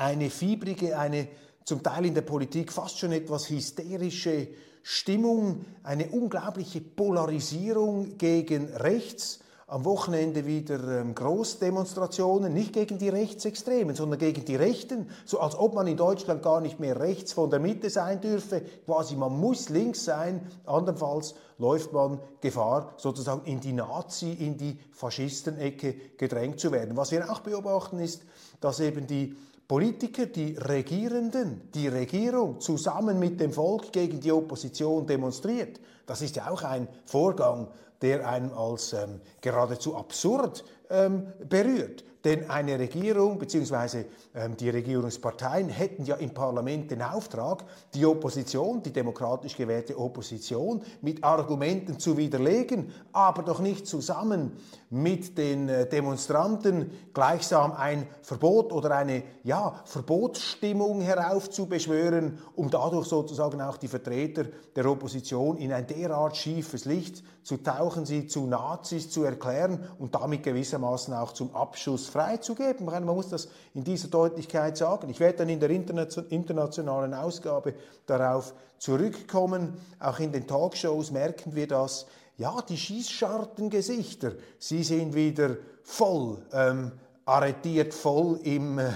eine 0.00 0.30
fiebrige, 0.30 0.98
eine 0.98 1.28
zum 1.64 1.82
Teil 1.82 2.06
in 2.06 2.14
der 2.14 2.22
Politik 2.22 2.72
fast 2.72 2.98
schon 2.98 3.12
etwas 3.12 3.50
hysterische 3.50 4.48
Stimmung, 4.82 5.66
eine 5.82 6.08
unglaubliche 6.08 6.80
Polarisierung 6.80 8.16
gegen 8.16 8.66
rechts. 8.74 9.40
am 9.66 9.84
Wochenende 9.84 10.46
wieder 10.46 11.00
ähm, 11.00 11.14
Großdemonstrationen, 11.14 12.52
nicht 12.52 12.72
gegen 12.72 12.98
die 12.98 13.08
Rechtsextremen, 13.08 13.94
sondern 13.94 14.18
gegen 14.18 14.44
die 14.44 14.56
Rechten, 14.56 15.08
so 15.24 15.38
als 15.38 15.56
ob 15.56 15.74
man 15.74 15.86
in 15.86 15.96
Deutschland 15.96 16.42
gar 16.42 16.60
nicht 16.60 16.80
mehr 16.80 16.98
rechts 16.98 17.32
von 17.32 17.50
der 17.50 17.60
Mitte 17.60 17.88
sein 17.88 18.20
dürfe, 18.20 18.62
quasi 18.84 19.14
man 19.14 19.38
muss 19.38 19.68
links 19.68 20.04
sein, 20.04 20.44
andernfalls 20.66 21.36
läuft 21.58 21.92
man 21.92 22.18
Gefahr, 22.40 22.94
sozusagen 22.96 23.44
in 23.44 23.60
die 23.60 23.72
Nazi, 23.72 24.32
in 24.32 24.56
die 24.56 24.76
Faschistenecke 24.90 25.94
gedrängt 26.18 26.58
zu 26.58 26.72
werden. 26.72 26.96
Was 26.96 27.12
wir 27.12 27.30
auch 27.30 27.38
beobachten 27.38 28.00
ist, 28.00 28.22
dass 28.60 28.80
eben 28.80 29.06
die 29.06 29.36
Politiker, 29.70 30.26
die 30.26 30.56
Regierenden, 30.56 31.70
die 31.72 31.86
Regierung 31.86 32.60
zusammen 32.60 33.20
mit 33.20 33.38
dem 33.38 33.52
Volk 33.52 33.92
gegen 33.92 34.18
die 34.18 34.32
Opposition 34.32 35.06
demonstriert. 35.06 35.78
Das 36.06 36.22
ist 36.22 36.34
ja 36.34 36.50
auch 36.50 36.64
ein 36.64 36.88
Vorgang, 37.06 37.68
der 38.02 38.28
einem 38.28 38.52
als 38.52 38.94
ähm, 38.94 39.20
geradezu 39.40 39.94
absurd 39.94 40.64
ähm, 40.90 41.28
berührt. 41.48 42.02
Denn 42.24 42.50
eine 42.50 42.80
Regierung 42.80 43.38
bzw. 43.38 44.06
Ähm, 44.34 44.56
die 44.56 44.70
Regierungsparteien 44.70 45.68
hätten 45.68 46.04
ja 46.04 46.16
im 46.16 46.34
Parlament 46.34 46.90
den 46.90 47.02
Auftrag, 47.02 47.64
die 47.94 48.04
Opposition, 48.04 48.82
die 48.82 48.92
demokratisch 48.92 49.56
gewählte 49.56 49.96
Opposition, 49.96 50.82
mit 51.00 51.22
Argumenten 51.22 52.00
zu 52.00 52.16
widerlegen, 52.16 52.92
aber 53.12 53.44
doch 53.44 53.60
nicht 53.60 53.86
zusammen 53.86 54.52
mit 54.92 55.38
den 55.38 55.68
äh, 55.68 55.88
Demonstranten 55.88 56.90
gleichsam 57.14 57.72
ein 57.72 58.08
Verbot 58.22 58.72
oder 58.72 58.96
eine 58.96 59.22
ja, 59.44 59.80
Verbotsstimmung 59.84 61.00
heraufzubeschwören, 61.00 62.38
um 62.56 62.70
dadurch 62.70 63.06
sozusagen 63.06 63.62
auch 63.62 63.76
die 63.76 63.86
Vertreter 63.86 64.46
der 64.74 64.86
Opposition 64.86 65.56
in 65.58 65.72
ein 65.72 65.86
derart 65.86 66.36
schiefes 66.36 66.86
Licht 66.86 67.22
zu 67.44 67.58
tauchen, 67.58 68.04
sie 68.04 68.26
zu 68.26 68.46
Nazis 68.46 69.10
zu 69.10 69.22
erklären 69.22 69.88
und 70.00 70.16
damit 70.16 70.42
gewissermaßen 70.42 71.14
auch 71.14 71.32
zum 71.32 71.54
Abschuss 71.54 72.08
freizugeben. 72.08 72.86
Man 72.86 73.04
muss 73.04 73.28
das 73.28 73.48
in 73.74 73.84
dieser 73.84 74.08
Deutlichkeit 74.08 74.76
sagen. 74.76 75.08
Ich 75.08 75.20
werde 75.20 75.38
dann 75.38 75.48
in 75.50 75.60
der 75.60 75.70
internationalen 75.70 77.14
Ausgabe 77.14 77.74
darauf 78.06 78.54
zurückkommen. 78.78 79.74
Auch 80.00 80.18
in 80.18 80.32
den 80.32 80.48
Talkshows 80.48 81.12
merken 81.12 81.54
wir 81.54 81.68
das. 81.68 82.06
Ja, 82.40 82.62
die 82.66 82.78
Schießschartengesichter, 82.78 84.32
sie 84.58 84.82
sind 84.82 85.14
wieder 85.14 85.58
voll 85.82 86.38
ähm, 86.54 86.90
arretiert, 87.26 87.92
voll 87.92 88.40
im, 88.44 88.78
äh, 88.78 88.92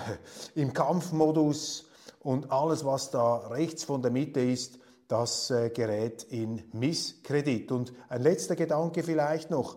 im 0.54 0.72
Kampfmodus 0.72 1.84
und 2.20 2.50
alles, 2.50 2.86
was 2.86 3.10
da 3.10 3.36
rechts 3.48 3.84
von 3.84 4.00
der 4.00 4.12
Mitte 4.12 4.40
ist, 4.40 4.78
das 5.08 5.50
äh, 5.50 5.68
gerät 5.68 6.22
in 6.30 6.62
Misskredit. 6.72 7.70
Und 7.70 7.92
ein 8.08 8.22
letzter 8.22 8.56
Gedanke 8.56 9.02
vielleicht 9.02 9.50
noch. 9.50 9.76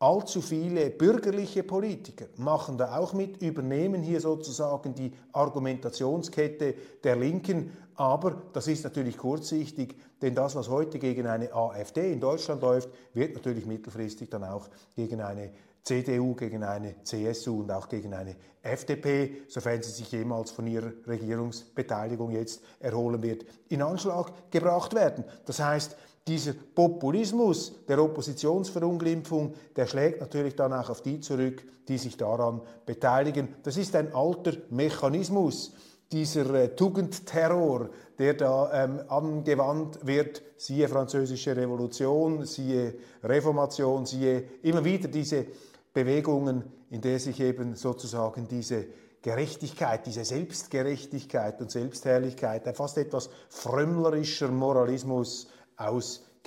Allzu 0.00 0.42
viele 0.42 0.90
bürgerliche 0.90 1.62
Politiker 1.62 2.26
machen 2.36 2.76
da 2.76 2.98
auch 2.98 3.14
mit, 3.14 3.40
übernehmen 3.40 4.02
hier 4.02 4.20
sozusagen 4.20 4.94
die 4.94 5.12
Argumentationskette 5.32 6.74
der 7.02 7.16
Linken. 7.16 7.72
Aber 7.98 8.42
das 8.52 8.68
ist 8.68 8.84
natürlich 8.84 9.18
kurzsichtig, 9.18 9.96
denn 10.22 10.32
das, 10.32 10.54
was 10.54 10.68
heute 10.68 11.00
gegen 11.00 11.26
eine 11.26 11.52
AfD 11.52 12.12
in 12.12 12.20
Deutschland 12.20 12.62
läuft, 12.62 12.88
wird 13.12 13.34
natürlich 13.34 13.66
mittelfristig 13.66 14.30
dann 14.30 14.44
auch 14.44 14.68
gegen 14.94 15.20
eine 15.20 15.50
CDU, 15.82 16.36
gegen 16.36 16.62
eine 16.62 17.02
CSU 17.02 17.62
und 17.62 17.72
auch 17.72 17.88
gegen 17.88 18.14
eine 18.14 18.36
FDP, 18.62 19.42
sofern 19.48 19.82
sie 19.82 19.90
sich 19.90 20.12
jemals 20.12 20.52
von 20.52 20.68
ihrer 20.68 20.92
Regierungsbeteiligung 21.08 22.30
jetzt 22.30 22.62
erholen 22.78 23.20
wird, 23.20 23.44
in 23.68 23.82
Anschlag 23.82 24.32
gebracht 24.52 24.94
werden. 24.94 25.24
Das 25.44 25.58
heißt, 25.58 25.96
dieser 26.28 26.52
Populismus 26.52 27.84
der 27.88 28.00
Oppositionsverunglimpfung, 28.00 29.54
der 29.74 29.86
schlägt 29.86 30.20
natürlich 30.20 30.54
dann 30.54 30.72
auch 30.72 30.90
auf 30.90 31.02
die 31.02 31.18
zurück, 31.18 31.64
die 31.88 31.98
sich 31.98 32.16
daran 32.16 32.60
beteiligen. 32.86 33.56
Das 33.64 33.76
ist 33.76 33.96
ein 33.96 34.14
alter 34.14 34.52
Mechanismus, 34.70 35.74
dieser 36.10 36.54
äh, 36.54 36.74
Tugendterror, 36.74 37.90
der 38.18 38.34
da 38.34 38.84
ähm, 38.84 39.00
angewandt 39.08 40.06
wird, 40.06 40.42
siehe 40.56 40.88
französische 40.88 41.56
Revolution, 41.56 42.44
siehe 42.44 42.94
Reformation, 43.22 44.06
siehe 44.06 44.44
immer 44.62 44.84
wieder 44.84 45.08
diese 45.08 45.46
Bewegungen, 45.92 46.64
in 46.90 47.00
der 47.00 47.18
sich 47.18 47.40
eben 47.40 47.74
sozusagen 47.74 48.48
diese 48.48 48.86
Gerechtigkeit, 49.20 50.06
diese 50.06 50.24
Selbstgerechtigkeit 50.24 51.60
und 51.60 51.70
Selbstherrlichkeit, 51.70 52.66
ein 52.66 52.74
fast 52.74 52.98
etwas 52.98 53.28
frömmlerischer 53.48 54.48
Moralismus 54.48 55.48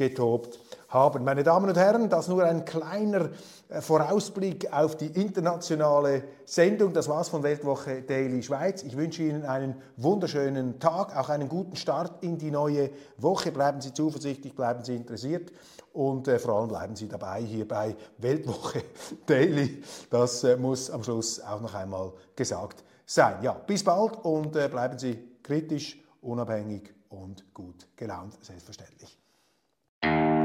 ausgetobt 0.02 0.60
haben. 0.90 1.24
Meine 1.24 1.44
Damen 1.44 1.70
und 1.70 1.78
Herren, 1.78 2.10
das 2.10 2.28
nur 2.28 2.44
ein 2.44 2.66
kleiner 2.66 3.30
äh, 3.70 3.82
Vorausblick 3.82 4.72
auf 4.74 4.98
die 4.98 5.08
internationale 5.08 6.24
Sendung. 6.46 6.92
Das 6.92 7.08
war's 7.08 7.30
von 7.30 7.44
Weltwoche 7.44 8.02
Daily 8.02 8.42
Schweiz. 8.44 8.84
Ich 8.84 8.98
wünsche 8.98 9.24
Ihnen 9.24 9.46
einen 9.46 9.76
wunderschönen 9.98 10.80
Tag, 10.80 11.16
auch 11.16 11.30
einen 11.30 11.48
guten 11.48 11.76
Start 11.76 12.24
in 12.24 12.38
die 12.38 12.52
neue 12.52 12.90
Woche. 13.18 13.52
Bleiben 13.52 13.80
Sie 13.80 13.94
zuversichtlich, 13.94 14.56
bleiben 14.56 14.84
Sie 14.84 14.96
interessiert 14.96 15.52
und 15.94 16.28
äh, 16.28 16.40
vor 16.40 16.56
allem 16.56 16.70
bleiben 16.70 16.96
Sie 16.96 17.08
dabei 17.08 17.42
hier 17.42 17.68
bei 17.68 17.96
Weltwoche 18.18 18.82
Daily. 19.28 19.84
Das 20.10 20.44
äh, 20.44 20.58
muss 20.58 20.90
am 20.90 21.04
Schluss 21.04 21.40
auch 21.40 21.62
noch 21.62 21.74
einmal 21.74 22.12
gesagt 22.36 22.84
sein. 23.06 23.36
Ja, 23.44 23.54
bis 23.54 23.84
bald 23.84 24.18
und 24.26 24.56
äh, 24.56 24.68
bleiben 24.68 24.98
Sie 24.98 25.18
kritisch, 25.44 26.02
unabhängig 26.22 26.94
und 27.10 27.54
gut 27.54 27.88
gelaunt, 27.96 28.38
selbstverständlich. 28.44 29.21
you 30.04 30.41